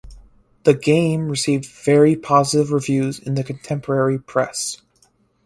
[0.63, 4.81] The game received very positive reviews in the contemporary press.